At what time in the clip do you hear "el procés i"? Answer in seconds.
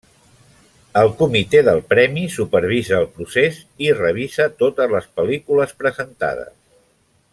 3.01-3.93